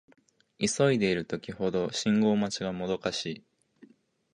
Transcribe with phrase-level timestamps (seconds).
[0.57, 3.45] 急いでいる時ほど信号待ちがもどかしい